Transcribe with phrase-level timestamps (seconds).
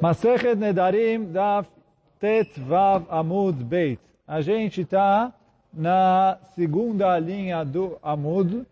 [0.00, 1.66] Masechet Nedarim Daf
[2.20, 3.98] Tet Vav Amud Beit.
[4.28, 5.32] A gente está
[5.72, 8.64] na segunda linha do Amud,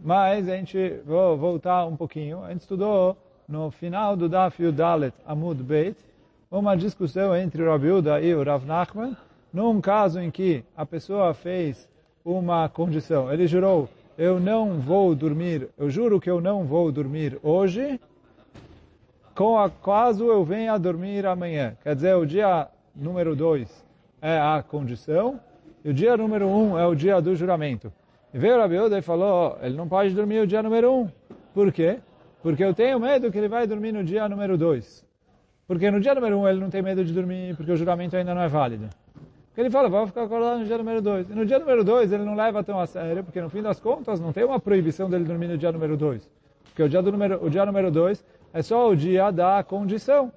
[0.00, 2.42] mas a gente vou voltar um pouquinho.
[2.42, 3.16] A gente estudou
[3.48, 5.96] no final do Daf Yudalet Amud Beit
[6.50, 9.16] uma discussão entre o Uda e o Rav Nachman,
[9.52, 11.88] num caso em que a pessoa fez
[12.24, 13.32] uma condição.
[13.32, 13.88] Ele jurou,
[14.18, 18.00] eu não vou dormir, eu juro que eu não vou dormir hoje,
[19.34, 21.76] com a caso eu venha dormir amanhã.
[21.82, 23.84] Quer dizer, o dia número 2
[24.20, 25.40] é a condição,
[25.84, 27.92] e o dia número 1 um é o dia do juramento.
[28.32, 31.00] E veio o Uda e falou, ele não pode dormir o dia número 1.
[31.00, 31.08] Um.
[31.52, 31.98] Por quê?
[32.42, 35.04] Porque eu tenho medo que ele vai dormir no dia número 2.
[35.66, 38.16] Porque no dia número 1 um ele não tem medo de dormir, porque o juramento
[38.16, 38.88] ainda não é válido.
[39.56, 41.30] Ele fala, vou ficar acordado no dia número 2.
[41.30, 43.78] E no dia número 2 ele não leva tão a sério, porque no fim das
[43.78, 46.30] contas não tem uma proibição dele dormir no dia número 2.
[46.64, 50.32] Porque o dia, do número, o dia número 2 é só o dia da condição.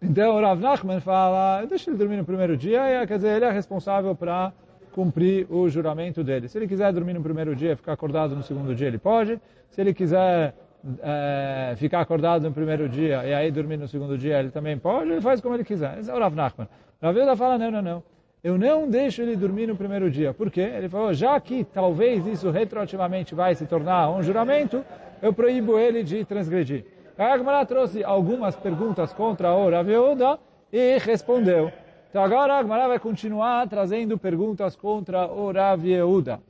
[0.00, 3.44] Então o Rav Nachman fala, deixa ele dormir no primeiro dia, e, quer dizer, ele
[3.44, 4.52] é responsável para
[4.92, 6.48] cumprir o juramento dele.
[6.48, 9.40] Se ele quiser dormir no primeiro dia e ficar acordado no segundo dia, ele pode.
[9.70, 10.54] Se ele quiser
[11.02, 15.10] é, ficar acordado no primeiro dia e aí dormir no segundo dia, ele também pode,
[15.10, 15.98] ele faz como ele quiser.
[15.98, 16.68] Esse é o Rav Nachman.
[17.00, 18.02] Rav Yehuda fala, não, não, não.
[18.42, 20.34] Eu não deixo ele dormir no primeiro dia.
[20.34, 20.62] Por quê?
[20.62, 24.84] Ele falou, já que talvez isso retroativamente vai se tornar um juramento,
[25.22, 26.84] eu proíbo ele de transgredir.
[27.18, 30.38] A Agmará trouxe algumas perguntas contra o Rav Yehuda
[30.72, 31.70] e respondeu.
[32.08, 36.40] Então agora a Agmará vai continuar trazendo perguntas contra o Rav Yehuda.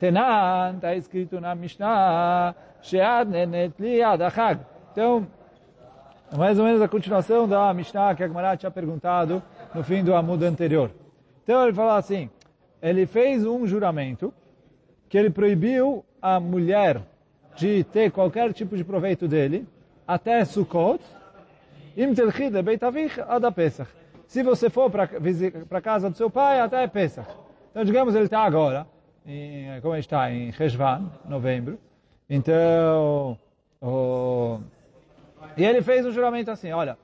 [0.00, 4.60] Tenan, está escrito na Mishnah, Shead nenet liad achag.
[4.92, 5.26] Então,
[6.36, 9.42] mais ou menos a continuação da Mishnah que a Agmará tinha perguntado
[9.74, 10.90] no fim do Amud anterior.
[11.44, 12.28] Então ele fala assim,
[12.82, 14.32] ele fez um juramento
[15.08, 17.02] que ele proibiu a mulher
[17.56, 19.66] de ter qualquer tipo de proveito dele
[20.10, 21.00] até Sukkot,
[21.96, 23.88] im telchid beit avich ad Pesach.
[24.26, 25.08] Se você for para
[25.70, 27.28] a casa do seu pai, até Pesach.
[27.70, 28.86] Então, digamos, ele está agora,
[29.24, 31.78] em, como está, em Reshvan, novembro.
[32.28, 33.38] Então,
[35.56, 36.98] e ele fez um juramento assim, olha,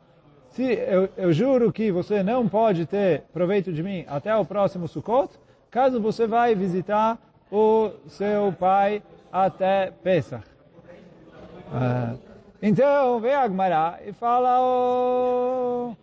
[0.50, 4.88] se eu, eu, juro que você não pode ter proveito de mim até o próximo
[4.88, 5.30] Sukkot,
[5.70, 7.18] caso você vai visitar
[7.50, 9.02] o seu pai
[9.32, 10.44] até Pesach.
[11.68, 12.25] Uh,
[12.62, 15.96] então, vem Agmará e fala o,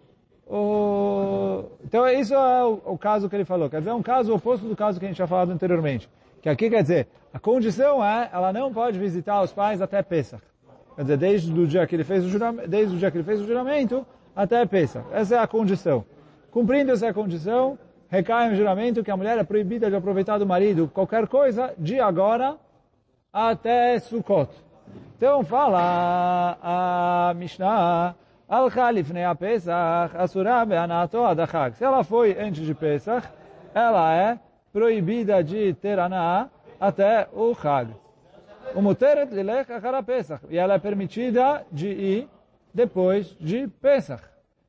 [0.48, 1.66] o...
[1.84, 3.70] Então, isso é o, o, caso que ele falou.
[3.70, 6.10] Quer dizer, é um caso oposto do caso que a gente já falado anteriormente.
[6.42, 10.44] Que aqui quer dizer, a condição é, ela não pode visitar os pais até Pesach.
[10.96, 13.24] Quer dizer, desde o dia que ele fez o juramento, desde o dia que ele
[13.24, 15.06] fez o juramento até Pesach.
[15.12, 16.06] Essa é a condição.
[16.52, 20.88] Cumprindo essa condição, recai um juramento que a mulher é proibida de aproveitar do marido
[20.94, 22.58] qualquer coisa de agora
[23.32, 24.52] até Sukkot.
[25.18, 28.16] Então fala a Mishnah,
[28.48, 31.76] al khalifne a Pesach, asura be'anato adachag.
[31.76, 33.28] Se ela foi antes de Pesach,
[33.74, 34.40] ela é
[34.72, 36.50] proibida de ter aná
[36.80, 37.94] até o Chag.
[38.76, 39.30] O muteret
[40.06, 40.46] Pesach.
[40.50, 42.30] E ela é permitida de ir
[42.74, 44.24] depois de Pesach.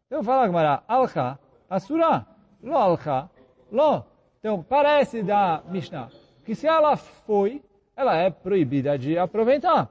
[0.06, 2.26] Então fala Gemara, alcha, asura,
[2.62, 3.28] lo alcha,
[3.72, 4.04] lo.
[4.38, 6.08] Então parece da Mishnah
[6.44, 7.62] que se ela foi,
[7.96, 9.88] ela é proibida de aproveitar.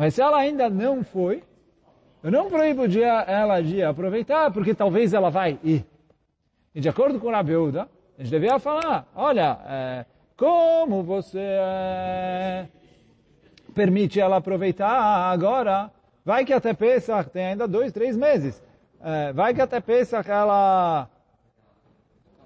[0.00, 1.42] Mas se ela ainda não foi,
[2.22, 5.84] eu não proíbo de ela de aproveitar, porque talvez ela vai ir.
[6.74, 7.86] E de acordo com a Beuda,
[8.18, 10.06] a gente devia falar, olha, é,
[10.38, 12.66] como você é,
[13.74, 14.90] permite ela aproveitar
[15.30, 15.90] agora?
[16.24, 18.62] Vai que até Pesach tem ainda dois, três meses.
[19.02, 21.10] É, vai que até Pesach ela,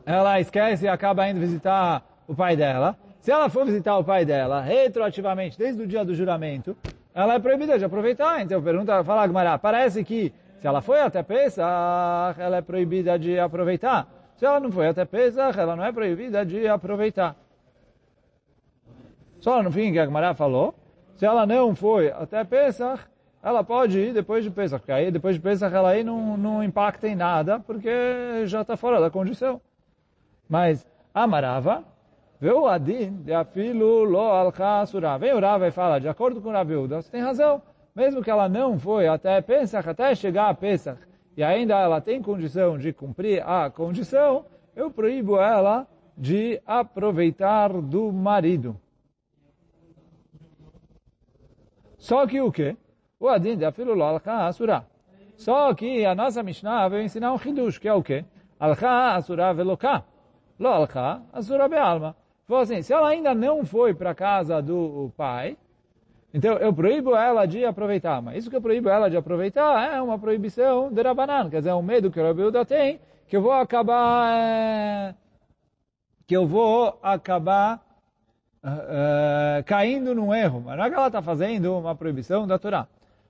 [0.04, 2.98] ela esquece e acaba indo visitar o pai dela.
[3.20, 6.76] Se ela for visitar o pai dela retroativamente, desde o dia do juramento,
[7.14, 8.42] ela é proibida de aproveitar.
[8.42, 13.38] Então pergunta, fala Agmará, parece que se ela foi até Pesach, ela é proibida de
[13.38, 14.08] aproveitar.
[14.36, 17.36] Se ela não foi até Pesach, ela não é proibida de aproveitar.
[19.38, 20.74] Só no fim que a Gemara falou,
[21.16, 23.04] se ela não foi até Pesach,
[23.42, 26.64] ela pode ir depois de Pesach, porque aí depois de Pesach ela aí não, não
[26.64, 27.90] impacta em nada, porque
[28.46, 29.60] já está fora da condição.
[30.48, 31.84] Mas Amarava,
[32.40, 35.18] viu Adin, de afilu lo alcha surah.
[35.18, 37.62] Vem o Rava e fala, de acordo com o Raviuda, você tem razão.
[37.94, 41.00] Mesmo que ela não foi até Pesach, até chegar a Pesach,
[41.36, 45.86] e ainda ela tem condição de cumprir a condição, eu proíbo ela
[46.16, 48.76] de aproveitar do marido.
[51.96, 52.76] Só que o quê?
[53.18, 54.86] O adin de afilu lo alcha asura.
[55.36, 58.24] Só que a nossa Mishnah veio ensinar um hidush, que é o quê?
[58.58, 60.04] Alcha asura veloká.
[60.58, 62.14] Lo alcha asura be'alma.
[62.46, 65.56] Falou assim, se ela ainda não foi para casa do pai,
[66.34, 68.20] Então, eu proíbo ela de aproveitar.
[68.20, 71.48] Mas isso que eu proíbo ela de aproveitar é uma proibição de Rabanan.
[71.48, 72.98] Quer dizer, é um medo que o Rabiuda tem
[73.28, 74.36] que eu vou acabar...
[74.36, 75.14] É,
[76.26, 77.84] que eu vou acabar
[78.64, 80.62] uh, caindo num erro.
[80.64, 82.88] Mas não é que ela está fazendo uma proibição da Torá.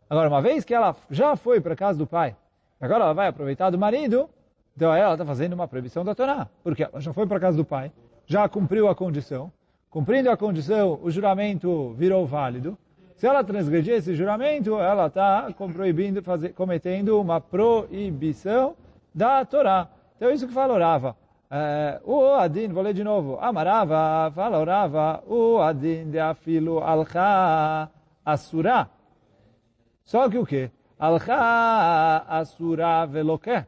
[0.08, 2.36] Agora, uma vez que ela já foi para casa do pai,
[2.80, 4.30] agora ela vai aproveitar do marido,
[4.76, 6.48] então ela está fazendo uma proibição da Torá.
[6.62, 7.90] Porque ela já foi para casa do pai,
[8.26, 9.52] já cumpriu a condição.
[9.90, 12.76] Cumprindo a condição, o juramento virou válido.
[13.16, 15.48] Se ela transgredir esse juramento, ela está
[16.54, 18.74] cometendo uma proibição
[19.14, 19.88] da Torá.
[20.16, 21.16] Então, isso que fala Rava.
[21.50, 23.38] É, o Adin, vou ler de novo.
[23.40, 27.88] Amarava, fala Rava, o Adin de afilo alcha
[28.24, 28.90] asura.
[30.02, 30.70] Só que o quê?
[30.98, 33.66] Alcha asura veloqué.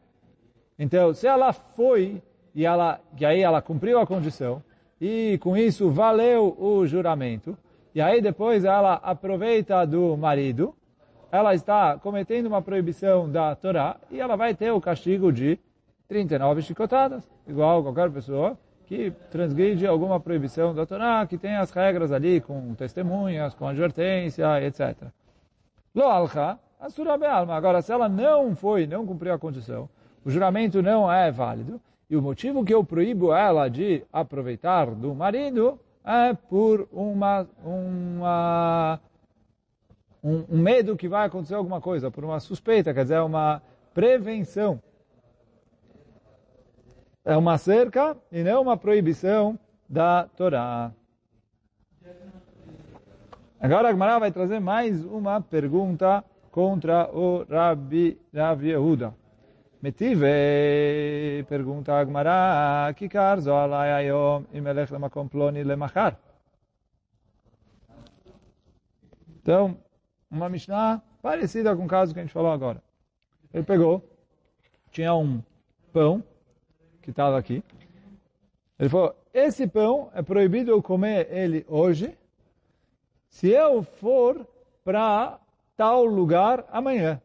[0.77, 2.21] Então, se ela foi
[2.57, 4.63] e, ela, e aí ela cumpriu a condição,
[4.99, 7.55] e com isso valeu o juramento,
[7.93, 10.73] e aí depois ela aproveita do marido,
[11.31, 15.59] ela está cometendo uma proibição da Torá e ela vai ter o castigo de
[16.07, 18.57] 39 chicotadas, igual qualquer pessoa
[18.87, 24.65] que transgride alguma proibição da Torá, que tem as regras ali com testemunhas, com advertência,
[24.65, 24.95] etc.
[25.93, 26.07] Lo
[27.19, 27.55] be'alma.
[27.55, 29.87] Agora, se ela não foi, não cumpriu a condição,
[30.25, 35.13] o juramento não é válido, e o motivo que eu proíbo ela de aproveitar do
[35.13, 38.99] marido é por uma, uma
[40.23, 43.61] um, um, medo que vai acontecer alguma coisa, por uma suspeita, quer dizer, uma
[43.93, 44.81] prevenção.
[47.25, 49.59] É uma cerca e não uma proibição
[49.89, 50.93] da Torá.
[53.59, 59.13] Agora a Gemara vai trazer mais uma pergunta contra o Rabi Rav Yehuda.
[59.79, 66.17] Metive, pergunta a Agmará, que carzo alai ayom imelech lemakom ploni lemachar.
[69.39, 69.77] Então,
[70.31, 72.81] uma Mishnah parecida com o caso que a gente falou agora.
[73.53, 74.03] Ele pegou,
[74.89, 75.43] tinha um
[75.93, 76.23] pão
[77.03, 77.63] que estava aqui.
[78.79, 82.17] Ele falou, esse pão é proibido eu comer ele hoje,
[83.29, 84.45] se eu for
[84.83, 85.39] para
[85.75, 87.21] tal lugar amanhã.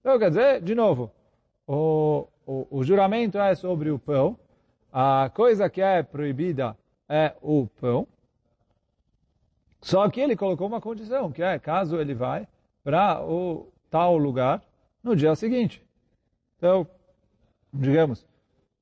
[0.00, 1.12] Então, quer dizer, de novo,
[1.66, 4.38] o, o, o juramento é sobre o pão,
[4.92, 6.76] a coisa que é proibida
[7.08, 8.06] é o pão,
[9.80, 12.46] só que ele colocou uma condição, que é caso ele vai
[12.84, 14.62] para o tal lugar
[15.02, 15.84] no dia seguinte.
[16.56, 16.86] Então,
[17.72, 18.22] digamos,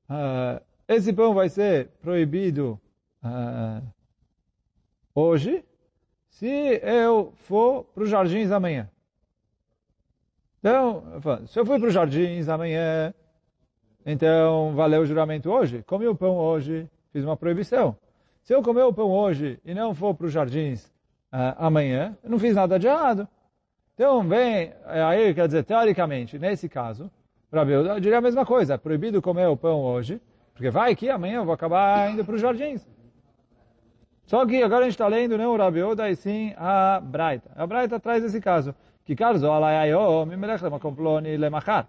[0.09, 2.79] uh, esse pão vai ser proibido
[3.23, 3.85] uh,
[5.15, 5.65] hoje,
[6.29, 8.89] se eu for para os jardins amanhã.
[10.61, 11.03] Então,
[11.47, 13.11] se eu fui para os jardins amanhã,
[14.05, 15.81] então valeu o juramento hoje?
[15.83, 17.97] Comi o pão hoje, fiz uma proibição.
[18.43, 20.85] Se eu comer o pão hoje e não for para os jardins
[21.33, 23.27] uh, amanhã, eu não fiz nada de errado.
[23.95, 27.09] Então, bem, aí quer dizer, teoricamente, nesse caso,
[27.51, 30.21] eu diria a mesma coisa, é proibido comer o pão hoje,
[30.53, 32.87] porque vai que amanhã eu vou acabar indo para os jardins.
[34.27, 37.51] Só que agora a gente está lendo não o Rabi e sim a Braita.
[37.55, 38.73] A Braita traz esse caso.
[39.04, 41.80] כי קר זו עלי היום, אם אלך למקום פלוני למחר.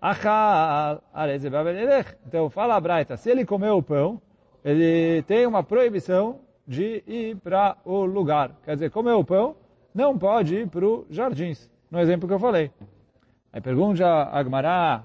[0.00, 2.14] Achal, areze ילך.
[2.24, 4.20] Então, fala a Braita, se ele comeu o pão,
[4.64, 8.52] ele tem uma proibição de ir para o lugar.
[8.64, 9.56] Quer dizer, comeu o pão,
[9.92, 12.70] não pode ir para os jardins, no exemplo que eu falei.
[13.52, 15.02] Aí pergunta a Agmará,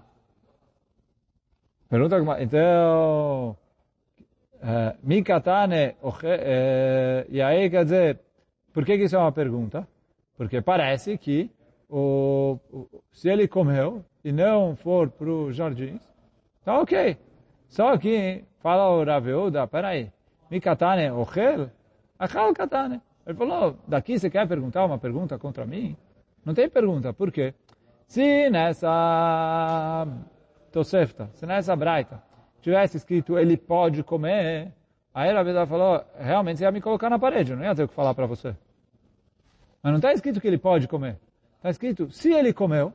[1.89, 3.58] pergunta a Agmará, então,
[5.01, 5.96] Mikatane,
[7.30, 8.20] e aí quer dizer,
[8.72, 9.88] por que isso é uma pergunta?
[10.38, 11.50] Porque parece que
[11.90, 16.00] o, o, se ele comeu e não for para os jardins,
[16.64, 17.18] tá ok.
[17.66, 20.12] Só que, fala o Raveuda, peraí,
[20.49, 21.68] mi katane ochel?
[22.16, 23.02] Achal katane.
[23.26, 25.97] Ele falou, daqui você quer perguntar uma pergunta contra mim?
[26.45, 27.52] Não tem pergunta, por quê?
[28.07, 30.07] Se nessa
[30.71, 32.23] Tosefta, se nessa Braita,
[32.62, 34.73] tivesse escrito ele pode comer,
[35.12, 37.88] aí a Raveuda falou, realmente você ia me colocar na parede, não ia ter o
[37.88, 38.54] que falar para você.
[39.82, 41.18] Mas não está escrito que ele pode comer.
[41.56, 42.92] Está escrito, se ele comeu,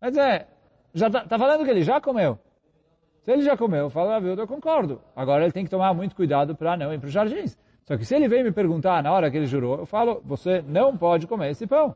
[0.00, 0.46] quer dizer,
[0.92, 2.38] já está tá falando que ele já comeu.
[3.22, 5.00] Se ele já comeu, fala, viu, eu concordo.
[5.16, 7.58] Agora ele tem que tomar muito cuidado para não ir para os jardins.
[7.84, 10.62] Só que se ele vem me perguntar na hora que ele jurou, eu falo, você
[10.66, 11.94] não pode comer esse pão.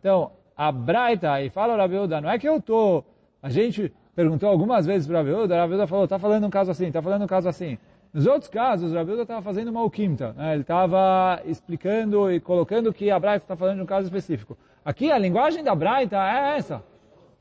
[0.00, 3.04] Então, a Braita e fala Rabiuda, não é que eu tô,
[3.42, 7.02] a gente perguntou algumas vezes para Rabiuda, Rabiuda falou, está falando um caso assim, está
[7.02, 7.78] falando um caso assim.
[8.12, 10.32] Nos outros casos, o Rabi estava fazendo uma alquimta.
[10.32, 10.52] Né?
[10.54, 14.56] Ele estava explicando e colocando que a Braita está falando de um caso específico.
[14.84, 16.82] Aqui, a linguagem da Braita é essa.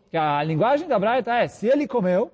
[0.10, 2.32] Que a linguagem da Braita é, se ele comeu,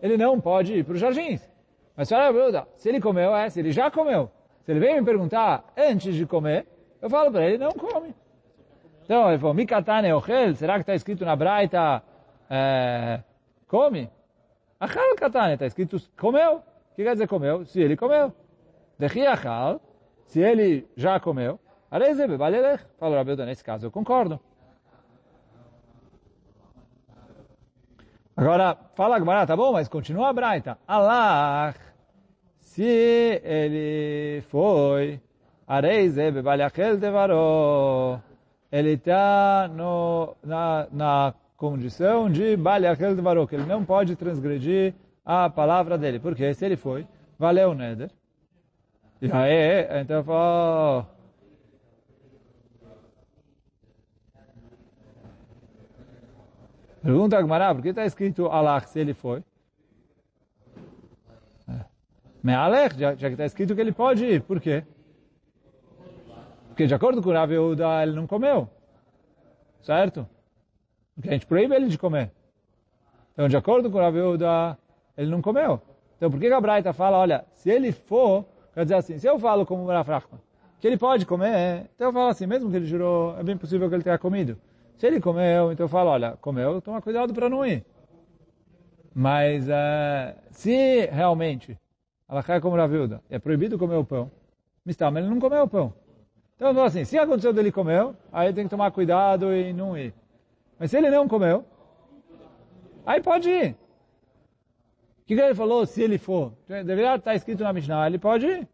[0.00, 1.48] ele não pode ir para os jardins.
[1.96, 4.30] Mas, senhora Rabi se ele comeu, é, se ele já comeu.
[4.64, 6.66] Se ele veio me perguntar antes de comer,
[7.02, 8.14] eu falo para ele, não come.
[9.04, 12.02] Então, ele falou, Mikatane Ochel, será que está escrito na Braita,
[12.50, 13.20] é,
[13.66, 14.10] come?
[14.78, 16.62] Achal Katane, está escrito, comeu.
[16.98, 17.64] Que quer dizer comeu?
[17.64, 18.32] Se ele comeu.
[18.98, 19.80] Dechi Achal,
[20.26, 22.84] se ele já comeu, Arezebe, Balelech.
[22.98, 24.40] Fala, Rabiuda, nesse caso eu concordo.
[28.36, 30.76] Agora, fala Agmará, tá bom, mas continua a Braita.
[30.88, 31.72] Allah,
[32.58, 32.82] se
[33.44, 35.20] ele foi,
[35.68, 38.20] Arezebe, Balechel Devaró,
[38.72, 39.70] ele está
[40.42, 44.96] na, na condição de Baliachel Devaró, que ele não pode transgredir
[45.28, 46.18] a palavra dele.
[46.18, 47.06] Porque se ele foi,
[47.38, 48.10] valeu o Neder.
[49.20, 51.06] E aí, então fala...
[57.02, 59.44] Pergunta a Gmará, por que está escrito Allah se ele foi?
[61.68, 61.84] É.
[62.42, 64.42] Me'alech, já, já que está escrito que ele pode ir.
[64.42, 64.84] Por quê?
[66.68, 68.68] Porque de acordo com o Rav Yehuda, ele não comeu.
[69.80, 70.28] Certo?
[71.14, 72.32] Porque a gente proíbe ele de comer.
[73.32, 74.76] Então, de acordo com o Rav Yehuda,
[75.18, 75.80] ele não comeu.
[76.16, 79.38] Então, por que a Braita fala, olha, se ele for, quer dizer assim, se eu
[79.38, 80.08] falo como o Rav
[80.80, 83.88] que ele pode comer, então eu falo assim, mesmo que ele jurou, é bem possível
[83.88, 84.56] que ele tenha comido.
[84.96, 87.84] Se ele comeu, então eu falo, olha, comeu, toma cuidado para não ir.
[89.12, 91.76] Mas, uh, se realmente,
[92.28, 94.30] ela cai como Rav Yehuda, é proibido comer o pão,
[94.84, 95.92] mas ele não comeu o pão.
[96.54, 100.14] Então, assim, se aconteceu dele comeu, aí tem que tomar cuidado e não ir.
[100.78, 101.64] Mas se ele não comeu,
[103.04, 103.76] aí pode ir.
[105.28, 106.54] Que, ele falou se ele for?
[106.66, 108.66] Deveria estar escrito na Mishnah, ele pode ir.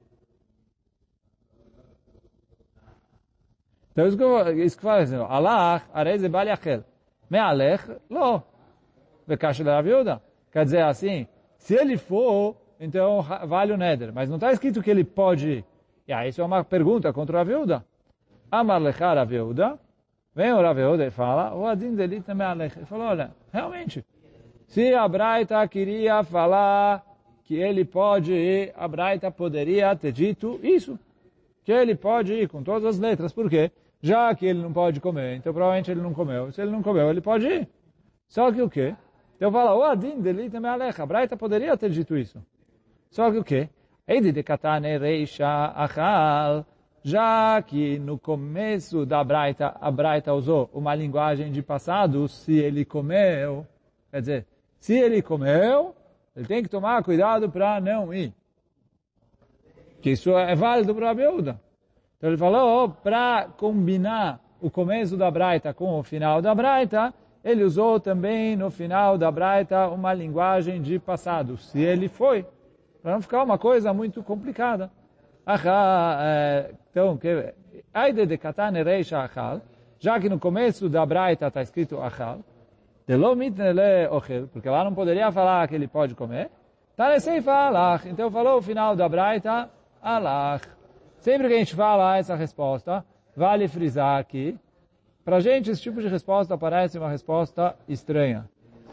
[3.90, 6.84] Então, isso que, eu, isso fala assim, Allah, areze bali achel.
[7.28, 8.40] Me'alech, lo.
[9.26, 10.22] Vekasha da viúda.
[10.52, 14.12] Quer dizer assim, se ele for, então vale o neder.
[14.12, 15.64] Mas não está escrito que ele pode ir.
[16.06, 17.84] E aí isso é uma pergunta contra a viúva.
[18.48, 19.80] Amar lechar a viúva.
[20.32, 22.78] Vem o Rav e fala, o Adin dele também alech.
[22.78, 24.04] Ele falou, olha, realmente,
[24.66, 27.04] se a Braita queria falar
[27.44, 30.98] que ele pode ir, a Braita poderia ter dito isso.
[31.62, 33.32] Que ele pode ir com todas as letras.
[33.32, 33.70] Por quê?
[34.00, 36.52] Já que ele não pode comer, então provavelmente ele não comeu.
[36.52, 37.68] Se ele não comeu, ele pode ir.
[38.28, 38.94] Só que o quê?
[39.36, 41.00] Então fala, o Adin dele também alech.
[41.00, 42.42] A Braita poderia ter dito isso.
[43.10, 43.68] Só que o quê?
[44.06, 46.66] Eide de katane reisha achal,
[47.02, 52.84] já que no começo da Braita, a Braita usou uma linguagem de passado, se ele
[52.84, 53.66] comeu,
[54.10, 54.46] quer dizer,
[54.84, 55.96] se ele comeu,
[56.36, 58.34] ele tem que tomar cuidado para não ir.
[60.02, 61.58] Que isso é válido para a Beuda.
[62.18, 67.64] Então ele falou, para combinar o começo da Braita com o final da Braita, ele
[67.64, 72.44] usou também no final da Braita uma linguagem de passado, se ele foi
[73.02, 74.90] para não ficar uma coisa muito complicada.
[76.20, 77.18] É, então,
[77.94, 79.62] Aide de Achal,
[79.98, 82.40] já que no começo da Braita está escrito Achal,
[84.52, 86.50] porque lá não poderia falar que ele pode comer,
[86.96, 89.68] Tanesei fala Então falou o final da Braita,
[90.00, 90.64] Alach.
[91.18, 93.04] Sempre que a gente fala essa resposta,
[93.36, 94.56] vale frisar aqui,
[95.24, 98.48] para a gente esse tipo de resposta parece uma resposta estranha.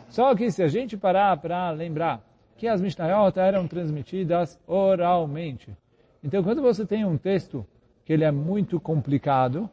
[0.08, 2.22] Só que se a gente parar para lembrar
[2.58, 5.76] que as Mishnayot eram transmitidas oralmente.
[6.24, 7.66] Então, quando você tem um texto
[8.06, 9.70] que ele é muito complicado,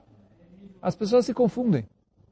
[0.80, 1.86] as pessoas se confundem.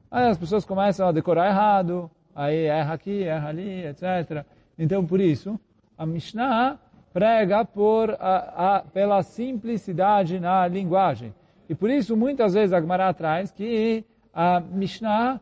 [0.09, 4.45] Aí as pessoas começam a decorar errado, aí erra aqui, erra ali, etc.
[4.77, 5.59] Então, por isso,
[5.97, 6.79] a Mishnah
[7.11, 11.33] prega por a, a, pela simplicidade na linguagem.
[11.67, 15.41] E por isso, muitas vezes, a Gemara traz que a Mishnah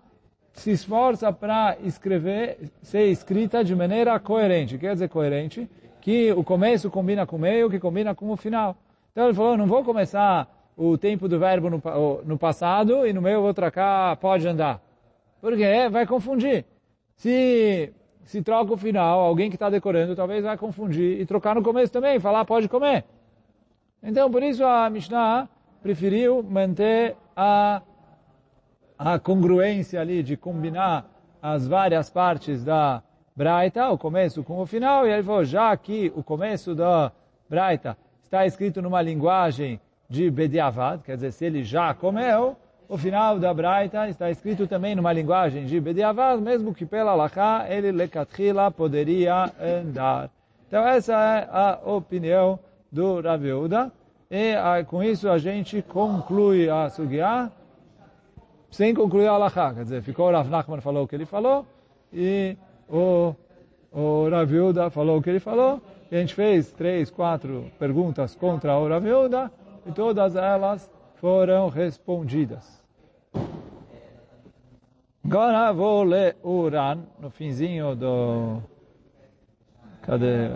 [0.54, 4.78] se esforça para escrever, ser escrita de maneira coerente.
[4.78, 5.70] Quer dizer coerente?
[6.02, 8.76] Que o começo combina com o meio, que combina com o final.
[9.12, 11.82] Então ele falou, não vou começar o tempo do verbo no,
[12.24, 14.82] no passado e no meio vou trocar pode andar.
[15.42, 16.66] Porque vai confundir.
[17.16, 21.64] Se, se troca o final, alguém que está decorando talvez vai confundir e trocar no
[21.64, 23.06] começo também, falar pode comer.
[24.04, 25.48] Então por isso a Mishnah
[25.82, 27.82] preferiu manter a
[28.98, 31.06] a congruência ali de combinar
[31.42, 33.04] as várias partes da
[33.36, 37.12] Braita, o começo com o final, e ele falou, já que o começo da
[37.50, 42.56] Braita está escrito numa linguagem de Bediavad, quer dizer, se ele já comeu,
[42.88, 47.66] o final da Braita está escrito também numa linguagem de Bediavad, mesmo que pela Lacha
[47.68, 50.30] ele lecatchila poderia andar.
[50.68, 52.60] Então essa é a opinião
[52.92, 53.92] do Rav Yehuda,
[54.30, 54.54] e
[54.86, 57.52] com isso a gente conclui a Sugiah,
[58.70, 59.74] sem concluir a Alaha.
[59.74, 61.66] Quer dizer, ficou o Rav Nachman falou o que ele falou
[62.14, 62.58] e
[62.90, 63.34] o,
[63.92, 64.30] o
[64.92, 65.82] falou o que ele falou.
[66.12, 69.52] E a gente fez três, quatro perguntas contra o Rav Yehuda
[69.86, 72.84] e todas elas foram respondidas.
[75.24, 78.62] Agora vou ler Uran no finzinho do...
[80.02, 80.50] Cadê?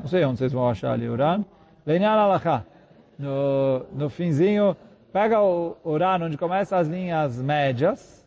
[0.00, 1.44] Não sei onde vocês vão achar ali Uran.
[1.86, 2.64] Lenyan Alachá.
[3.18, 4.76] No, no finzinho,
[5.12, 8.26] pega o Uran onde começa as linhas médias.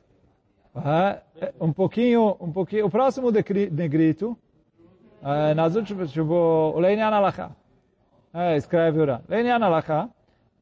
[1.60, 4.38] Um pouquinho, um pouquinho, o próximo negrito,
[5.56, 7.51] nas últimas, tipo, Lenyan Alachá.
[8.56, 9.22] Escreve o Uran.
[9.28, 10.10] Lenyan Alachá.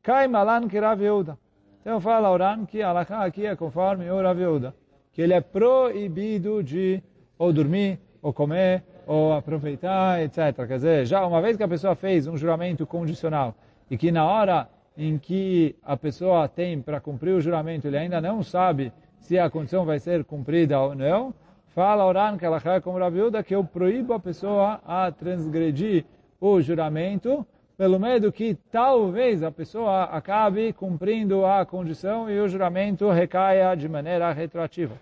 [0.07, 1.37] Kai Malan Kirav Yehuda.
[1.81, 4.73] Então fala Uran que Alachá aqui é conforme o Rav Yehuda
[5.11, 7.03] que ele é proibido de
[7.37, 10.65] ou dormir, ou comer, ou aproveitar, etc.
[10.65, 13.53] Quer dizer, já uma vez que a pessoa fez um juramento condicional
[13.91, 18.21] e que na hora em que a pessoa tem para cumprir o juramento, ele ainda
[18.21, 21.33] não sabe se a condição vai ser cumprida ou não,
[21.75, 26.05] fala Oran que é como Rabiuda que eu proíbo a pessoa a transgredir
[26.39, 27.45] o juramento
[27.76, 33.88] pelo medo que talvez a pessoa acabe cumprindo a condição e o juramento recaia de
[33.88, 34.94] maneira retroativa.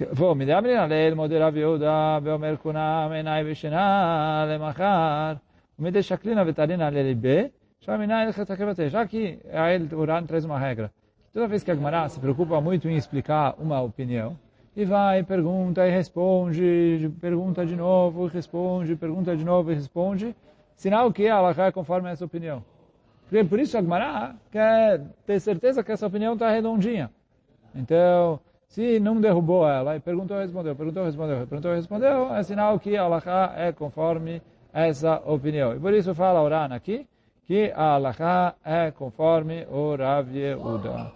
[0.00, 5.32] ומדברים עליהם מודה רב יהודה ואומר כונם עיניי ושינה למחר
[5.78, 7.40] ומדי שקלינה ותרינה לליבה
[7.80, 8.82] שם עיניי הלכת הקבטה.
[8.88, 10.90] Já que a Uran traz uma regra.
[11.32, 14.36] Toda vez que a Gemara se preocupa muito em explicar uma opinião,
[14.76, 20.34] e vai, pergunta e responde, pergunta de novo e responde, pergunta de novo e responde,
[20.79, 22.63] sinal que ela é conforme essa opinião.
[23.27, 27.11] Porque por isso a quer ter certeza que essa opinião está redondinha.
[27.75, 32.95] Então, se não derrubou ela e perguntou, respondeu, perguntou, respondeu, perguntou, respondeu, é sinal que
[32.95, 35.75] a Allahá é conforme essa opinião.
[35.75, 37.05] E por isso fala Oran aqui,
[37.45, 41.11] que a Allahá é conforme o Rav Yehuda.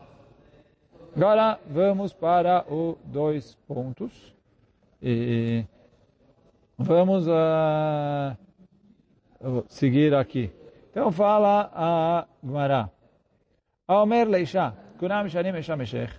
[1.16, 4.36] Agora vamos para os dois pontos.
[5.02, 5.64] E
[6.78, 8.36] vamos uh,
[9.68, 10.52] seguir aqui.
[10.92, 12.90] Então fala a Gemara.
[13.88, 16.14] Aomer Leisha, Kunam Shanim Esha Meshech.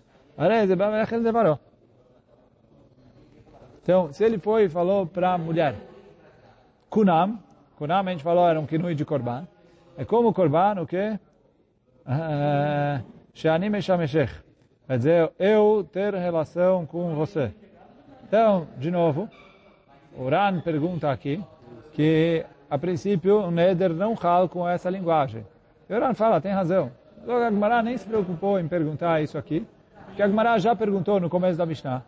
[3.83, 5.77] Então, se ele foi e falou para a mulher,
[6.91, 7.39] Kunam,
[7.77, 9.47] Kunam a gente falou era um kinui de Korban,
[9.97, 11.19] é como Korban, o quê?
[13.33, 14.33] Shani Meshameshech.
[14.87, 17.55] Quer dizer, eu ter relação com você.
[18.27, 19.29] Então, de novo,
[20.17, 21.43] o Ran pergunta aqui
[21.93, 25.47] que, a princípio, o Neder não fala com essa linguagem.
[25.89, 26.91] E o Ran fala, tem razão.
[27.25, 29.65] Logo, a Gemara nem se preocupou em perguntar isso aqui.
[30.17, 32.03] Que a Gemara já perguntou no começo da Mishnah.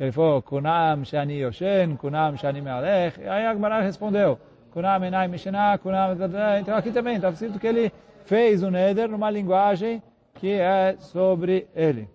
[0.00, 3.20] Ele falou, Kunam Shani Yoshen, Kunam Shani Mealech.
[3.20, 4.38] E aí a Gemara respondeu,
[4.70, 6.16] Kunam Enai Mishnah, Kunam...
[6.62, 7.92] Então aqui também está escrito que ele
[8.24, 10.02] fez o Neder numa linguagem
[10.36, 12.08] que é sobre ele.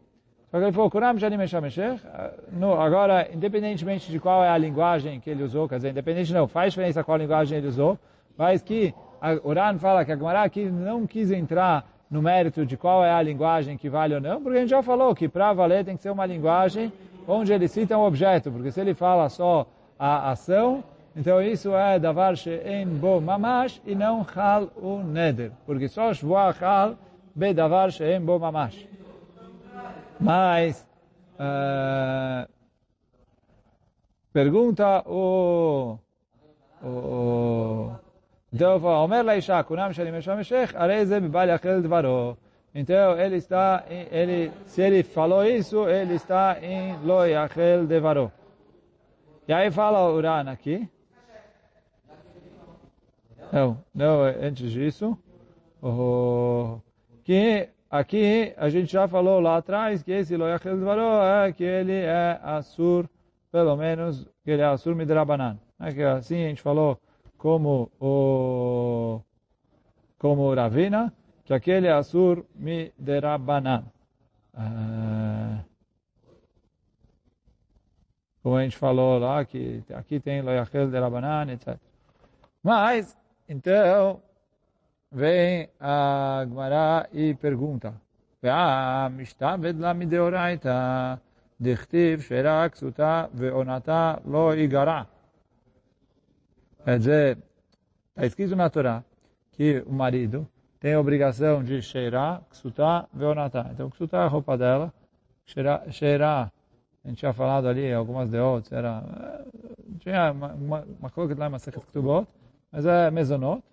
[0.52, 2.02] Só que ele falou, Kunam Shani Meshameshech.
[2.78, 6.74] Agora, independentemente de qual é a linguagem que ele usou, quer dizer, independente não, faz
[6.74, 7.98] diferença qual linguagem ele usou,
[8.38, 12.76] mas que a Uran fala que a Gemara aqui não quis entrar no mérito de
[12.76, 15.54] qual é a linguagem que vale ou não, porque a gente já falou que para
[15.54, 16.92] valer tem que ser uma linguagem
[17.26, 19.66] onde ele cita um objeto, porque se ele fala só
[19.98, 20.84] a ação,
[21.16, 26.54] então isso é davar she'en bo mamash e não hal o neder, porque só shvoa
[26.60, 26.96] hal
[27.34, 28.91] be davar she'en bo mamash.
[30.22, 30.88] Mas,
[31.40, 32.48] uh,
[34.32, 35.98] pergunta o,
[36.84, 37.92] o
[38.54, 42.38] então, Omer Laisha, Kunam Shalim Eshameshech, Areze Bibal Yachel Dvaro.
[42.76, 48.32] Então, ele está, ele, se ele falou isso, ele está em Lo Yachel Devaro.
[49.48, 50.88] E aí fala o aqui.
[53.52, 55.18] Não, não, antes disso.
[55.82, 56.80] Oh,
[57.24, 61.64] que aqui a gente já falou lá atrás que esse Lo Yachel Devaro é que
[61.64, 63.10] ele é Assur,
[63.52, 65.60] pelo menos, que ele é Assur Midrabanan.
[65.80, 66.98] É que assim a gente falou
[67.38, 69.22] como o
[70.18, 73.84] como Ravina, que aquele é Asur mi derabanan.
[74.54, 75.64] Ah,
[78.44, 81.78] como a gente falou lá, que aqui tem Loyachel derabanan, etc.
[82.64, 83.18] Mas,
[83.50, 84.22] então,
[85.13, 87.93] vem a Gemara e pergunta,
[89.11, 91.15] משתעבד לה מדאורייתא,
[91.61, 95.03] דכתיב שרק כסותה ועונתה לא ייגרע.
[96.85, 97.39] Quer dizer,
[98.11, 99.03] está escrito na Torá
[99.55, 100.47] que o marido
[100.79, 103.73] tem a obrigação de cheirar, ksutar, veonatar.
[103.73, 104.95] Então, ksutar é a roupa dela,
[105.45, 106.53] cheirar, cheirar,
[107.05, 109.03] a gente tinha falado ali, algumas deotes, era,
[109.99, 112.29] tinha uma, uma, uma coisa lá, uma secret ktubot,
[112.71, 113.65] mas é mezonot,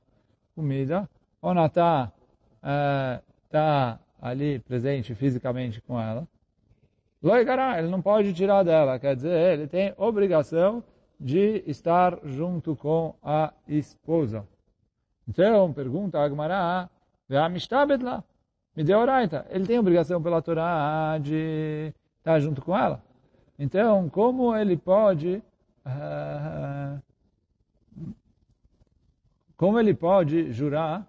[0.55, 1.07] comida.
[1.40, 2.12] Onatar
[2.60, 6.26] está é, ali presente fisicamente com ela.
[7.22, 10.82] Loigará, ele não pode tirar dela, quer dizer, ele tem obrigação
[11.18, 14.46] de estar junto com a esposa.
[15.26, 16.88] Então, pergunta Agmará,
[17.28, 18.24] lá.
[18.76, 19.44] me deu oraita.
[19.50, 23.02] Ele tem obrigação pela Torá de estar junto com ela.
[23.58, 25.42] Então, como ele pode...
[25.84, 27.00] Uh,
[29.56, 31.04] como ele pode jurar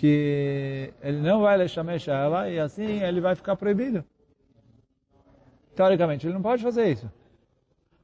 [0.00, 4.02] que ele não vai lechamesh ela e assim ele vai ficar proibido?
[5.76, 7.12] Teoricamente, ele não pode fazer isso.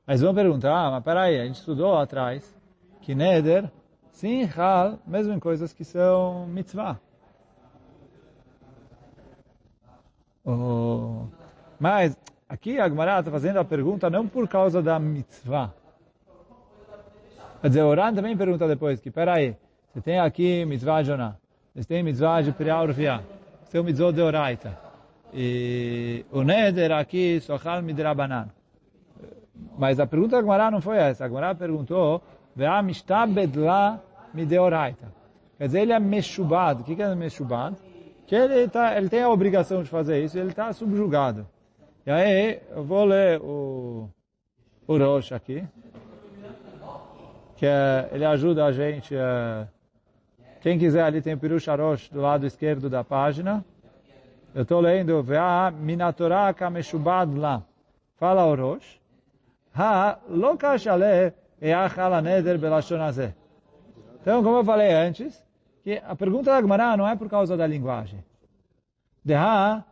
[0.07, 2.55] Mas vão perguntar, ah, mas peraí, a gente estudou lá atrás
[3.01, 3.71] que Neder,
[4.11, 7.01] sim, Hal, mesmo em coisas que são mitzvah.
[10.45, 11.25] Oh,
[11.81, 12.15] mas
[12.47, 15.73] aqui a Gemara está fazendo a pergunta não por causa da mitzvah.
[17.63, 19.57] Quer dizer, Oran também pergunta depois que, peraí,
[19.95, 21.39] você tem aqui mitzvah Jonah,
[21.77, 23.23] você tem mitzvah de Urvia,
[23.63, 24.79] você tem mitzvah de Oraita.
[25.35, 28.49] E o Neder aqui, Sochal Midrabanan.
[29.77, 31.27] Mas a pergunta da Gemara não foi essa.
[31.27, 32.23] A Gemara perguntou,
[32.55, 35.13] Ve'amishtabedla mideoraita.
[35.59, 36.81] Quer dizer, ele é meshubad.
[36.81, 37.77] O que é meshubad?
[38.27, 41.47] Que ele, tá, ele tem a obrigação de fazer isso, ele está subjugado.
[42.07, 44.09] E aí, eu vou ler o,
[44.87, 45.63] o Rosh aqui,
[47.57, 49.15] que é, ele ajuda a gente.
[49.15, 49.67] É,
[50.61, 53.65] quem quiser, ali tem o Pirush Arosh do lado esquerdo da página.
[54.55, 57.63] Eu estou lendo, Ve'a minatora kameshubad lá.
[58.17, 58.99] Fala o Rosh.
[59.75, 63.35] Ha lo kashale each ala neder belashonazeh.
[64.23, 65.45] Então, como eu falei antes,
[65.85, 68.25] que a pergunta da Gemara não é por causa da linguagem.
[69.23, 69.85] De ha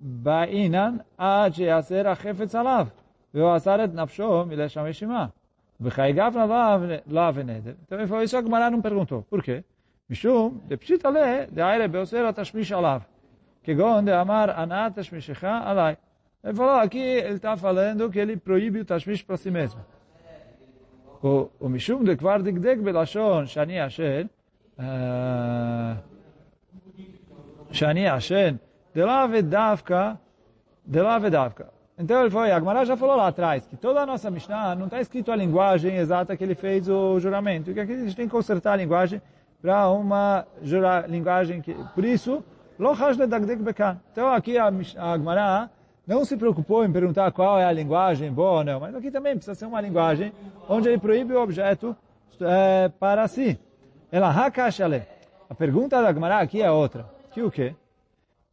[0.00, 2.88] ba'inan ad yaser achefetz alav.
[3.32, 5.32] Ve'asar et nafsho milesham yeshima.
[5.80, 7.76] V'chayigav nadav lav neder.
[7.86, 9.22] Então, isso a Gemara não perguntou.
[9.22, 9.64] Por quê?
[10.09, 13.01] משום דפשיט עלה דהיילה באוסר התשמיש עליו.
[13.63, 15.95] כגון דאמר הנאה תשמישך עליי.
[16.45, 19.81] Ele falou, aqui ele está falando que ele proíbe o tashmish para si mesmo.
[21.23, 24.29] O, o Mishum de Kvar Digdeg Belashon Shani Hashem
[27.71, 28.59] Shani Hashem
[28.93, 30.19] de lá vedavka
[30.85, 31.73] de lá vedavka.
[31.97, 34.85] Então ele foi, a Gemara já falou lá atrás, que toda a nossa Mishnah não
[34.85, 38.27] está escrito a linguagem exata que ele fez o juramento, que aqui a gente tem
[38.27, 39.19] que consertar a linguagem
[39.60, 41.74] para uma jura, linguagem que...
[41.94, 42.42] Por isso.
[44.12, 45.70] Então aqui a, a Gemara
[46.06, 49.34] não se preocupou em perguntar qual é a linguagem boa ou não, mas aqui também
[49.34, 50.32] precisa ser uma linguagem
[50.68, 51.94] onde ele proíbe o objeto
[52.40, 53.58] é, para si.
[54.10, 55.02] Ela hakashale.
[55.48, 57.06] A pergunta da Gemara aqui é outra.
[57.32, 57.74] Que o quê?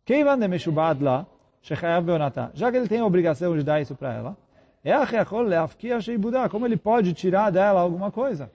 [0.06, 1.26] Keivan de meshubad lá,
[1.62, 2.52] shechayav beonatá.
[2.54, 4.38] Já que ele tem a obrigação de dar isso para ela,
[4.84, 8.50] é como ele pode tirar dela alguma coisa?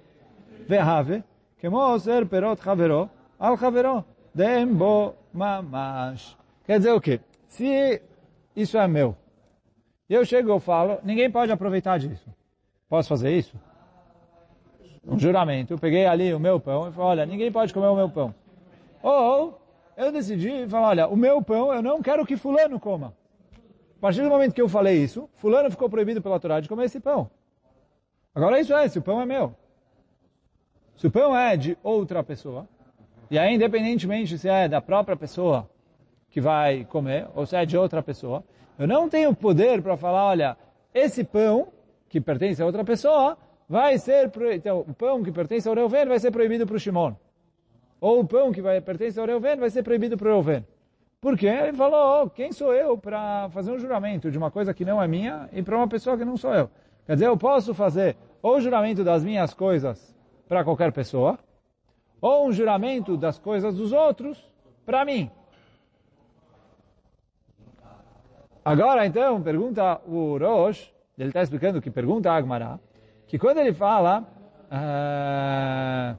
[0.68, 1.22] Vehave,
[1.62, 6.36] kemo ser perot chavero, al chavero, dem bo mamash.
[6.66, 7.20] Quer dizer o quê?
[7.46, 8.02] Se
[8.56, 9.14] isso é meu.
[10.10, 12.28] Eu chego e falo, ninguém pode aproveitar disso.
[12.88, 13.56] Posso fazer isso?
[15.06, 15.74] Um juramento.
[15.74, 18.34] Eu peguei ali o meu pão e falei, olha, ninguém pode comer o meu pão.
[19.00, 19.60] Ou
[19.96, 23.14] eu decidi falar, olha, o meu pão eu não quero que fulano coma.
[23.98, 26.86] A partir do momento que eu falei isso, fulano ficou proibido pela Torá de comer
[26.86, 27.30] esse pão.
[28.34, 29.54] Agora isso é, se o pão é meu.
[30.96, 32.68] Se o pão é de outra pessoa,
[33.30, 35.68] e aí independentemente se é da própria pessoa
[36.30, 38.42] que vai comer, ou se é de outra pessoa.
[38.78, 40.56] Eu não tenho poder para falar, olha,
[40.94, 41.68] esse pão
[42.08, 43.36] que pertence a outra pessoa
[43.68, 47.14] vai ser, então, o pão que pertence ao Reuven vai ser proibido para o Shimon.
[48.00, 50.66] Ou o pão que vai, pertence ao Reuven vai ser proibido para o Reuven.
[51.20, 51.46] Por quê?
[51.46, 55.00] Ele falou, oh, quem sou eu para fazer um juramento de uma coisa que não
[55.02, 56.68] é minha e para uma pessoa que não sou eu?
[57.06, 60.12] Quer dizer, eu posso fazer ou o juramento das minhas coisas
[60.52, 61.38] para qualquer pessoa,
[62.20, 64.36] ou um juramento das coisas dos outros
[64.84, 65.30] para mim.
[68.62, 72.78] Agora, então, pergunta o Rosh, ele está explicando que pergunta a Agmará,
[73.26, 74.28] que quando ele fala
[74.70, 76.16] ah,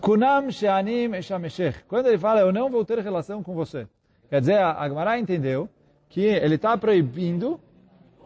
[0.00, 3.86] Kunam she'anim eshameshech, quando ele fala eu não vou ter relação com você,
[4.28, 5.68] quer dizer, a Agmará entendeu
[6.08, 7.60] que ele está proibindo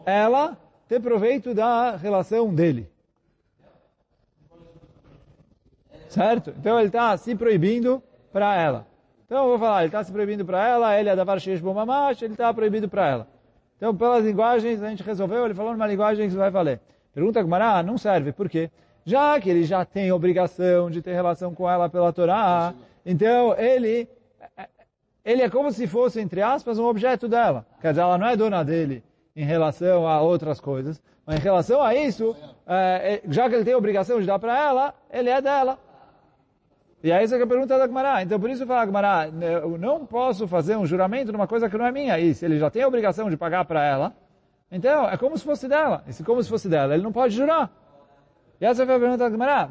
[0.03, 2.90] ela ter proveito da relação dele.
[6.11, 6.53] Certo?
[6.59, 8.85] Então ele está se proibindo para ela.
[9.25, 12.21] Então eu vou falar, ele está se proibindo para ela, ele é da Varshesh Bomamash,
[12.21, 13.27] ele está proibido para ela.
[13.77, 16.81] Então, pelas linguagens, a gente resolveu, ele falou numa linguagem que vai valer.
[17.13, 18.69] Pergunta a Gmará, não serve, por quê?
[19.05, 22.73] Já que ele já tem obrigação de ter relação com ela pela Torá,
[23.05, 24.09] então ele,
[25.23, 27.65] ele é como se fosse, entre aspas, um objeto dela.
[27.79, 29.01] Quer dizer, ela não é dona dele
[29.33, 32.35] em relação a outras coisas, mas em relação a isso,
[32.67, 35.79] é, já que ele tem obrigação de dar para ela, ele é dela.
[37.03, 38.21] E aí essa é a pergunta da Gmará.
[38.21, 39.29] Então por isso fala Gmará,
[39.63, 42.19] eu não posso fazer um juramento numa coisa que não é minha.
[42.19, 44.13] E se ele já tem a obrigação de pagar para ela,
[44.71, 46.03] então é como se fosse dela.
[46.07, 47.71] E se como se fosse dela, ele não pode jurar.
[48.59, 49.67] E essa foi a pergunta da Gmará.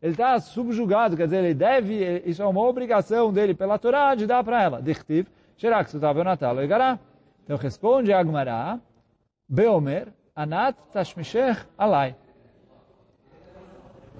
[0.00, 4.26] ele está subjugado, quer dizer, ele deve, isso é uma obrigação dele pela Torá de
[4.26, 4.80] dar para ela.
[4.80, 6.98] Dichtiv, Sherak Sutav Natal Egará.
[7.44, 8.78] Então responde a Agmará,
[9.48, 12.14] Beomer, Anat Tashmishech Alai.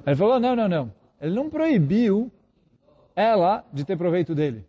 [0.08, 0.92] Ele falou, não, não, não.
[1.20, 2.32] Ele não proibiu
[3.14, 4.64] ela de ter proveito dele.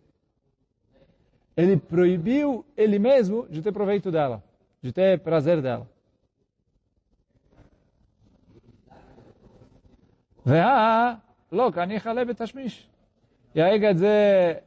[1.56, 4.44] Ele proibiu ele mesmo de ter proveito dela,
[4.82, 5.88] de ter prazer dela.
[13.54, 14.64] E aí quer dizer,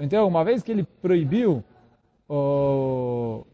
[0.00, 1.62] então uma vez que ele proibiu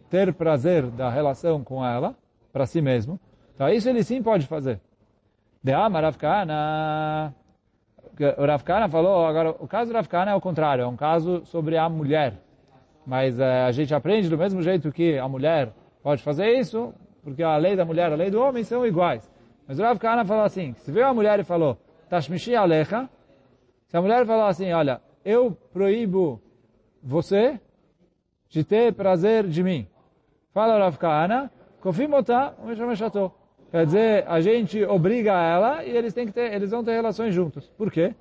[0.08, 2.16] ter prazer da relação com ela,
[2.52, 3.18] para si mesmo,
[3.54, 4.80] então isso ele sim pode fazer.
[5.64, 7.34] De Amar Ravkana,
[8.36, 11.88] o Ravkana falou, agora o caso do é o contrário, é um caso sobre a
[11.88, 12.34] mulher.
[13.06, 15.72] Mas a gente aprende do mesmo jeito que a mulher
[16.02, 19.26] pode fazer isso, porque a lei da mulher e a lei do homem são iguais.
[19.66, 21.78] Mas o Rav Kahana falou assim, se veio a mulher e falou,
[22.10, 23.08] Tashmishi Alecha,
[23.86, 26.42] se a mulher falou assim, olha, eu proíbo
[27.02, 27.58] você
[28.50, 29.86] de ter prazer de mim.
[30.52, 31.50] Fala o Rav Kahana,
[31.80, 32.54] Kofimota,
[33.74, 37.34] Quer dizer, a gente obriga ela e eles, têm que ter, eles vão ter relações
[37.34, 37.68] juntos.
[37.76, 38.14] Por quê?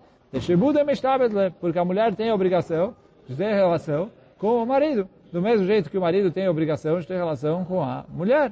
[1.59, 2.95] Porque a mulher tem a obrigação
[3.27, 5.07] de ter relação com o marido.
[5.31, 8.51] Do mesmo jeito que o marido tem a obrigação de ter relação com a mulher.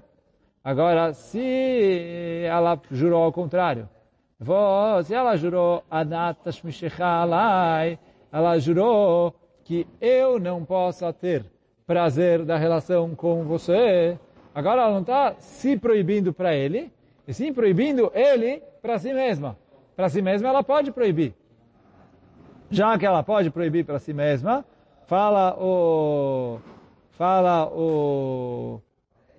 [0.63, 3.89] Agora, se ela jurou ao contrário,
[5.03, 5.83] se ela jurou
[8.31, 9.33] ela jurou
[9.63, 11.43] que eu não possa ter
[11.87, 14.19] prazer da relação com você.
[14.53, 16.91] Agora ela não está se proibindo para ele,
[17.27, 19.57] e sim proibindo ele para si mesma.
[19.95, 21.33] Para si mesma ela pode proibir.
[22.69, 24.65] Já que ela pode proibir para si mesma,
[25.05, 26.59] fala o...
[27.11, 28.81] Fala o...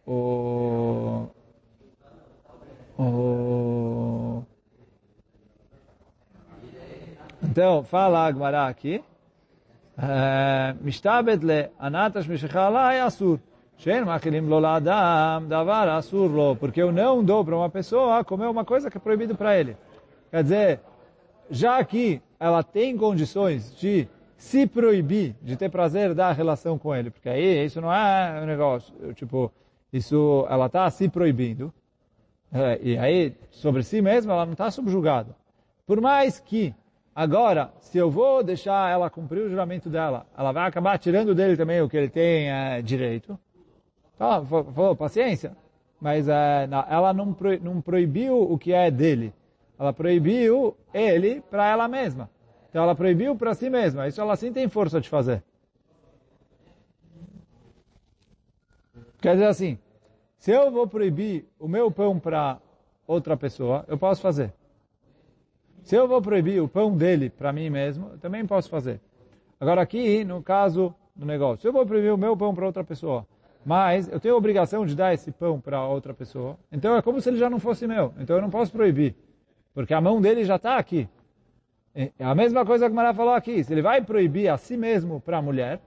[0.06, 1.28] O...
[2.98, 4.42] o
[7.42, 9.04] então, fala Agmará aqui.
[9.98, 11.70] É, Mishtabet le
[12.26, 13.38] mishichalai asur.
[16.56, 19.76] Porque eu não dou para uma pessoa comer uma coisa que é proibido para ele.
[20.30, 20.80] Quer dizer,
[21.50, 27.10] já que ela tem condições de se proibir de ter prazer da relação com ele,
[27.10, 29.52] porque aí isso não é um negócio, tipo,
[29.92, 31.72] isso ela está se proibindo,
[32.52, 35.36] é, e aí sobre si mesma ela não está subjugada.
[35.86, 36.74] Por mais que
[37.14, 41.58] Agora, se eu vou deixar ela cumprir o juramento dela, ela vai acabar tirando dele
[41.58, 43.38] também o que ele tem é, direito.
[44.22, 45.56] Então, falou, paciência.
[46.00, 49.34] Mas é, ela não, pro, não proibiu o que é dele.
[49.76, 52.30] Ela proibiu ele para ela mesma.
[52.70, 54.06] Então ela proibiu para si mesma.
[54.06, 55.42] Isso ela sim tem força de fazer.
[59.20, 59.78] Quer dizer assim,
[60.38, 62.58] se eu vou proibir o meu pão para
[63.06, 64.52] outra pessoa, eu posso fazer.
[65.82, 69.00] Se eu vou proibir o pão dele para mim mesmo, eu também posso fazer.
[69.58, 72.84] Agora aqui, no caso do negócio, se eu vou proibir o meu pão para outra
[72.84, 73.26] pessoa,
[73.64, 77.20] mas eu tenho a obrigação de dar esse pão para outra pessoa, então é como
[77.20, 78.12] se ele já não fosse meu.
[78.18, 79.14] Então eu não posso proibir,
[79.74, 81.08] porque a mão dele já está aqui.
[81.94, 83.62] É a mesma coisa que o Mará falou aqui.
[83.62, 85.80] Se ele vai proibir a si mesmo para a mulher,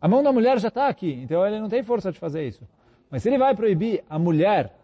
[0.00, 2.66] a mão da mulher já está aqui, então ele não tem força de fazer isso.
[3.08, 4.74] Mas se ele vai proibir a mulher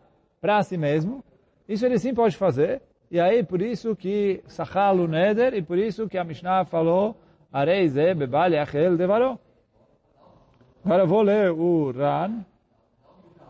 [0.40, 1.24] para si mesmo,
[1.68, 2.80] isso ele sim pode fazer.
[3.10, 7.16] E aí, por isso que Sachalu Neder, e por isso que a Mishnah falou,
[7.52, 9.40] Areize bebal yachel devaro.
[10.88, 12.40] Agora eu vou ler o Ran,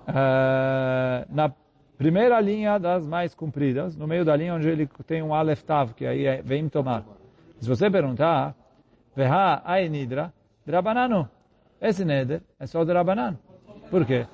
[0.09, 1.53] uh, na
[1.97, 5.93] primeira linha das mais compridas, no meio da linha onde ele tem um Aleph Tav,
[5.95, 7.05] que aí é, vem tomar.
[7.61, 8.57] Se você perguntar,
[9.15, 10.33] Veha Ainidra,
[10.67, 11.31] Drabanano.
[11.81, 13.39] Esse neder é só de Rabanan.
[13.89, 14.27] Por quê?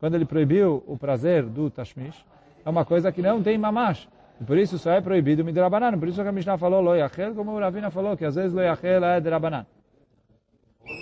[0.00, 2.24] Quando ele proibiu o prazer do tashmish,
[2.64, 4.08] é uma coisa que não tem mamash.
[4.40, 5.98] E por isso só é proibido de Rabanan.
[5.98, 8.54] Por isso que a Mishnah falou lo yachel, como o Ravina falou, que às vezes
[8.54, 9.28] lo yachel é de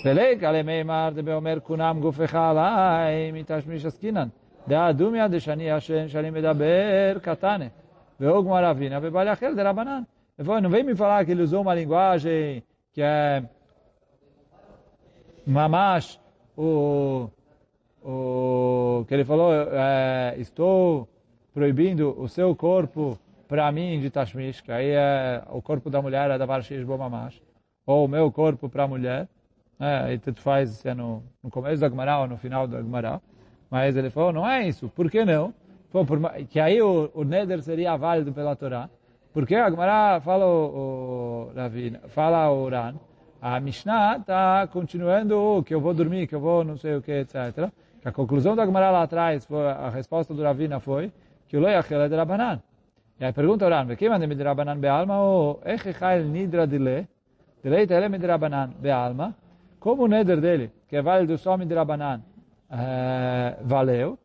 [0.04, 4.30] Belek, alemeimar, de beomer kunam gufechalai, mitashmish askinan.
[4.66, 7.70] Da adumia de shani Hashem, shani medaber katane.
[8.18, 10.06] Veog maravina, vebalachel de rabanan.
[10.38, 13.42] Não vem me falar que ele usou uma linguagem que é
[15.46, 16.18] mamash,
[16.56, 17.28] o,
[18.02, 21.08] o que ele falou, é, estou
[21.52, 26.30] proibindo o seu corpo para mim de Tashmish, que aí é o corpo da mulher
[26.30, 27.40] é da Varshish Bomamash,
[27.86, 29.28] ou o meu corpo para a mulher
[29.80, 32.80] é, e tudo faz se é no, no começo da Gemara ou no final da
[32.80, 33.20] Gemara,
[33.70, 35.52] mas ele falou, não é isso, por que não?
[35.90, 38.88] Pô, por, que aí o, o Neder seria válido pela Torá,
[39.32, 42.94] porque a Gemara fala o, o Ravina, fala o Uran,
[43.42, 47.12] a Mishnah está continuando que eu vou dormir, que eu vou não sei o que,
[47.12, 47.68] etc.
[48.00, 51.12] Que a conclusão da Gemara lá atrás, foi, a resposta do Ravina foi
[51.48, 52.62] que o lo yachel é de Rabanan.
[53.20, 57.06] E aí pergunta o Ran, quem manda de Rabanan be'alma ou echichai nidra dile?
[57.62, 59.34] Dile ele de Rabanan be'alma.
[59.84, 62.22] Como o neder dele, que é válido só de Rabanan,
[62.70, 64.18] uh, valeu,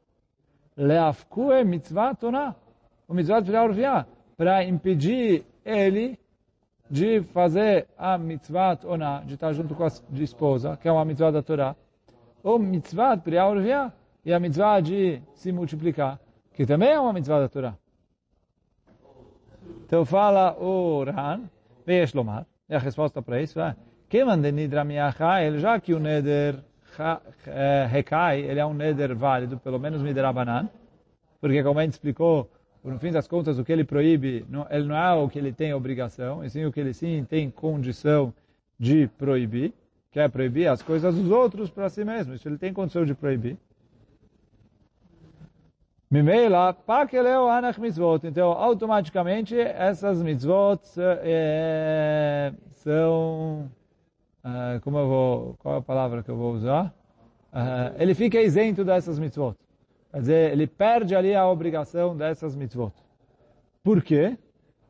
[0.78, 2.56] leafkue mitzvah toná,
[3.10, 6.17] o mitzvah de urvia, para impedir ele
[6.89, 11.30] de fazer a mitzvah oná, de estar junto com a esposa, que é uma mitzvah
[11.30, 11.76] da Torá,
[12.41, 13.91] ou mitzvah de urvia,
[14.24, 16.22] e a mitzvah de se multiplicar,
[16.54, 17.76] que também é uma mitzvah da Torá.
[19.86, 21.50] Então fala o Ran,
[21.86, 23.76] Veish Lomar, é a resposta para isso, é,
[24.10, 26.56] que manda Nidra Miachai, já que o Neder
[27.89, 30.67] Rekai, ele é um Neder válido, pelo menos Midrabanan,
[31.39, 32.50] porque como a gente explicou,
[32.84, 35.54] no fim das contas, o que ele proíbe, não, ele não é o que ele
[35.54, 38.34] tem obrigação, e sim o que ele sim tem condição
[38.80, 39.74] de proibir,
[40.12, 42.34] que é proibir as coisas dos outros para si mesmo.
[42.34, 43.58] Isso ele tem condição de proibir.
[46.10, 48.26] Mimela, pakeleu anach mitzvot.
[48.26, 50.82] Então, automaticamente, essas mitzvot
[51.22, 53.69] é, são...
[54.43, 55.56] Uh, como eu vou...
[55.60, 56.93] Qual é a palavra que eu vou usar?
[57.52, 59.56] Uh, ele fica isento dessas mitzvot.
[60.12, 62.93] Quer dizer, ele perde ali a obrigação dessas mitzvot.
[63.84, 64.38] Por quê?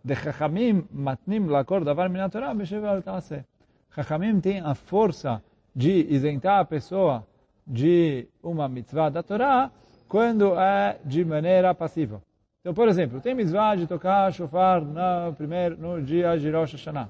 [0.03, 3.43] De chachamim matnim lakor davar minatorah beshevel ta'aseh.
[3.93, 5.41] Chachamim tem a força
[5.75, 7.25] de isentar a pessoa
[7.65, 9.71] de uma mitzvah da Torá
[10.07, 12.21] quando é de maneira passiva.
[12.61, 17.09] Então, por exemplo, tem mitzvah de tocar shofar no, primeiro, no dia de Rosh Hashanah.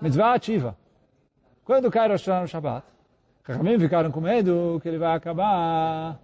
[0.00, 0.76] Mitzvah ativa.
[1.64, 2.84] Quando cai Rosh Hashanah no Shabbat,
[3.46, 6.18] Chachamim ficaram com medo que ele vai acabar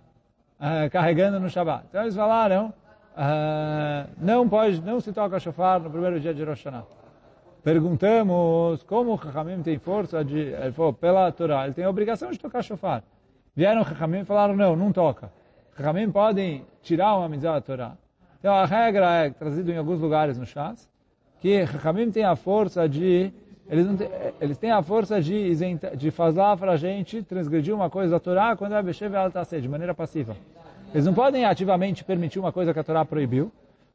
[0.60, 1.84] uh, carregando no Shabbat.
[1.88, 2.72] Então eles falaram,
[3.16, 6.84] uh, não pode, não se toca shofar no primeiro dia de Rosh Hashanah.
[7.62, 12.30] Perguntamos como o Chachamim tem força de, ele falou, pela Torá, ele tem a obrigação
[12.30, 13.02] de tocar shofar.
[13.54, 15.32] Vieram o Chachamim e falaram, não, não toca.
[15.74, 17.92] Ramim podem tirar uma mitzvah da Torá.
[18.38, 20.88] Então a regra é trazida em alguns lugares no Shas,
[21.40, 23.32] que Ramim tem a força de
[23.68, 24.08] eles, têm,
[24.40, 28.56] eles têm a força de, isenta, de para a gente transgredir uma coisa da Torá
[28.56, 30.36] quando é Beshev ela está de maneira passiva.
[30.94, 33.50] Eles não podem ativamente permitir uma coisa que a Torá proibiu,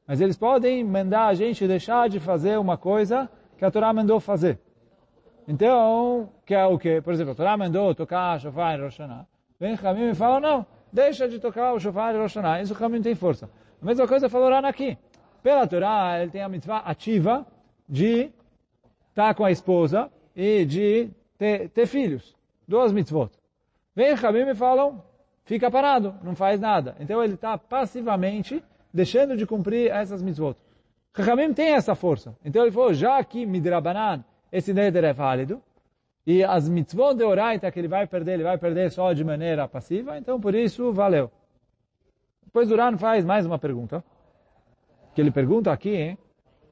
[0.05, 4.19] mas eles podem mandar a gente deixar de fazer uma coisa que a Torá mandou
[4.19, 4.59] fazer.
[5.47, 7.01] Então, que é o que?
[7.01, 9.25] Por exemplo, a Torá mandou tocar shofar em Rosh Hashanah.
[9.59, 12.35] Vem Ramim e fala, não, deixa de tocar o shofar e Rosh.
[12.61, 13.49] Isso realmente tem força.
[13.81, 14.97] A mesma coisa falou aqui.
[15.41, 17.45] Pela Torá, ele tem a mitzvah ativa
[17.87, 18.31] de
[19.11, 22.35] estar com a esposa e de ter, ter filhos.
[22.67, 23.31] Duas mitzvot.
[23.95, 25.03] Vem Rabim e falam,
[25.43, 26.95] fica parado, não faz nada.
[26.99, 30.55] Então ele está passivamente deixando de cumprir essas mitzvot.
[31.13, 32.35] Rabim tem essa força.
[32.43, 35.61] Então ele falou, já que midrabanan, esse neder é válido,
[36.25, 39.67] e as mitzvot de Oraita que ele vai perder, ele vai perder só de maneira
[39.67, 41.31] passiva, então por isso valeu.
[42.45, 44.03] Depois Duran faz mais uma pergunta,
[45.13, 46.17] que ele pergunta aqui,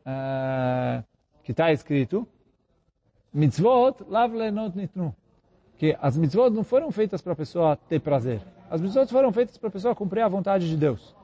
[0.05, 1.03] uh,
[1.49, 2.27] que está escrito,
[3.33, 5.15] mitzvot lav lenot nitnu,
[5.79, 9.57] que as mitzvot não foram feitas para a pessoa ter prazer, as mitzvot foram feitas
[9.57, 11.15] para a pessoa cumprir a vontade de Deus.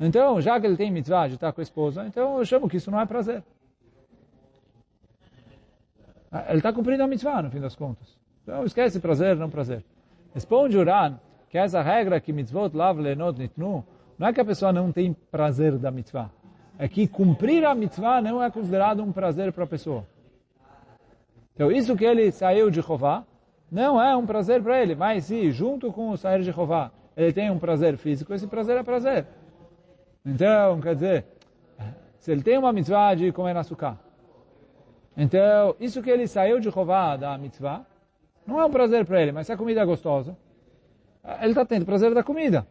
[0.00, 2.78] Então, já que ele tem mitzvah de estar com a esposa, então eu chamo que
[2.78, 3.44] isso não é prazer.
[6.48, 8.18] Ele está cumprindo a mitzvah, no fim das contas.
[8.42, 9.84] Então, esquece prazer, não prazer.
[10.34, 13.84] Responde Uran que essa regra que mitzvot lav lenot nitnu,
[14.18, 16.32] não é que a pessoa não tem prazer da mitzvah.
[16.80, 20.06] É que cumprir a mitzvah não é considerado um prazer para a pessoa.
[21.54, 23.22] Então, isso que ele saiu de Jeová,
[23.70, 24.94] não é um prazer para ele.
[24.94, 28.78] Mas se, junto com o sair de Jeová, ele tem um prazer físico, esse prazer
[28.78, 29.26] é prazer.
[30.24, 31.26] Então, quer dizer,
[32.18, 33.98] se ele tem uma mitzvah de comer açúcar,
[35.14, 37.84] então, isso que ele saiu de Rová da mitzvah,
[38.46, 40.34] não é um prazer para ele, mas se a comida é gostosa,
[41.42, 42.66] ele está tendo prazer da comida.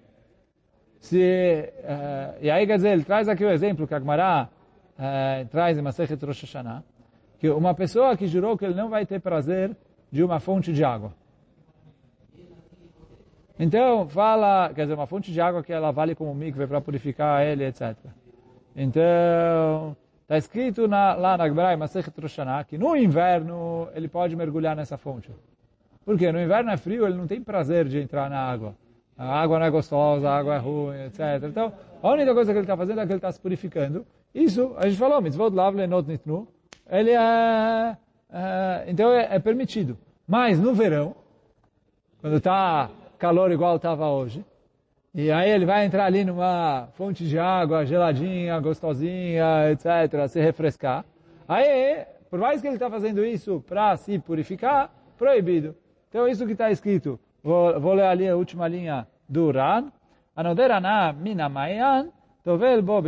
[0.99, 4.49] Se, uh, e aí, quer dizer, ele traz aqui o exemplo que a Gemara
[4.97, 6.83] uh, traz em Masechet Rosh Hashanah,
[7.39, 9.75] que uma pessoa que jurou que ele não vai ter prazer
[10.11, 11.13] de uma fonte de água.
[13.57, 17.45] Então, fala, quer dizer, uma fonte de água que ela vale como mikve para purificar
[17.45, 17.95] ele, etc.
[18.75, 19.95] Então,
[20.29, 24.95] Está escrito na, lá na Gemara, Masechet Roshaná, que no inverno ele pode mergulhar nessa
[24.95, 25.31] fonte.
[26.05, 28.75] Porque no inverno é frio, ele não tem prazer de entrar na água.
[29.19, 31.43] A água não é gostosa, a água é ruim, etc.
[31.43, 34.07] Então, a única coisa que ele está fazendo é que ele está se purificando.
[34.33, 36.47] Isso, a gente falou, mitzvot lavle not nitnu,
[36.89, 37.97] ele é,
[38.31, 39.97] é então é, é permitido.
[40.25, 41.13] Mas no verão,
[42.21, 44.45] quando está calor igual estava hoje,
[45.13, 51.03] e aí ele vai entrar ali numa fonte de água geladinha, gostosinha, etc., se refrescar.
[51.45, 55.75] Aí, por mais que ele está fazendo isso para se purificar, proibido.
[56.07, 59.85] Então, isso que está escrito, vou, vou, ler ali a última linha do Ran.
[60.35, 62.09] Anoderana minamayan
[62.43, 63.01] Tovel bo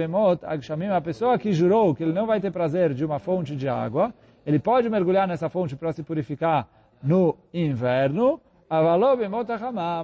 [0.44, 3.68] agshamim, a pessoa que jurou que ele não vai ter prazer de uma fonte de
[3.70, 4.14] água,
[4.46, 6.68] ele pode mergulhar nessa fonte para se purificar
[7.02, 9.48] no inverno, avalou bemot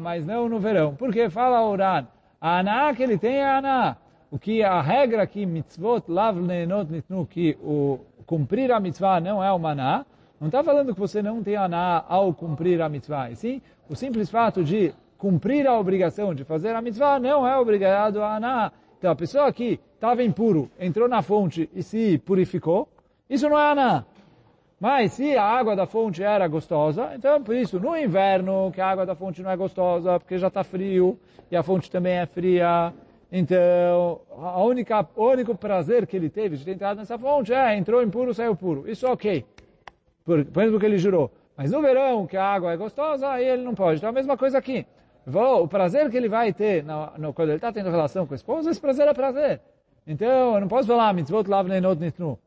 [0.01, 0.95] mas não no verão.
[0.95, 2.07] Porque fala Oran,
[2.39, 3.97] a aná que ele tem é aná.
[4.31, 9.51] O que a regra que mitzvot lav nitnu, que o cumprir a mitzvah não é
[9.51, 10.05] uma aná,
[10.39, 13.31] não está falando que você não tem aná ao cumprir a mitzvah.
[13.31, 17.57] E sim, o simples fato de cumprir a obrigação de fazer a mitzvah não é
[17.57, 18.71] obrigado a aná.
[18.97, 22.87] Então, a pessoa que estava impuro, entrou na fonte e se purificou,
[23.29, 24.05] isso não é aná.
[24.79, 28.87] Mas se a água da fonte era gostosa, então por isso no inverno que a
[28.87, 31.19] água da fonte não é gostosa, porque já está frio
[31.49, 32.93] e a fonte também é fria,
[33.31, 37.75] então a única, o único prazer que ele teve de ter entrado nessa fonte é
[37.75, 38.87] entrou impuro, saiu puro.
[38.87, 39.43] Isso é ok,
[40.27, 41.31] por, exemplo que ele jurou.
[41.55, 43.97] Mas no verão que a água é gostosa, aí ele não pode.
[43.97, 44.85] Então a mesma coisa aqui.
[45.25, 48.35] O prazer que ele vai ter no, no, quando ele está tendo relação com a
[48.35, 49.61] esposa, esse prazer é prazer.
[50.05, 52.37] Então eu não posso falar mitzvot lav neinot nitnu.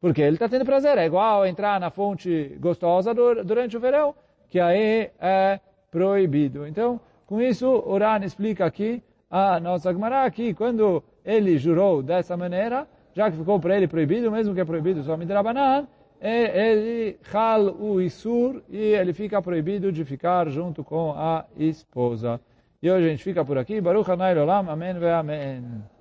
[0.00, 0.96] Porque ele está tendo prazer.
[0.96, 4.14] É igual entrar na fonte gostosa durante o verão,
[4.48, 5.58] que aí é
[5.90, 6.66] proibido.
[6.66, 12.36] Então, com isso, o Ran explica aqui a nossa Gemara que quando ele jurou dessa
[12.36, 15.86] maneira, já que ficou para ele proibido, mesmo que é proibido só midrabanan,
[16.20, 22.40] ele hal o isur e ele fica proibido de ficar junto com a esposa.
[22.82, 23.80] E hoje a gente fica por aqui.
[23.80, 24.70] Baruch Hanai Olam.
[24.70, 25.93] Amém ve Amém.